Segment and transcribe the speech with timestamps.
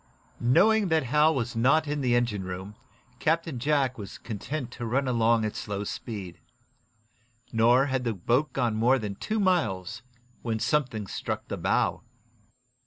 [0.39, 2.73] Knowing that Hal was not in the engine room,
[3.19, 6.39] Captain Jack was content to run along at slow speed.
[7.53, 10.01] Nor had the boat gone more than two miles
[10.41, 12.01] when something struck the bow.